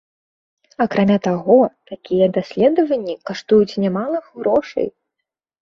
[0.85, 1.57] Акрамя таго,
[1.91, 4.87] такія даследаванні каштуюць немалых грошай.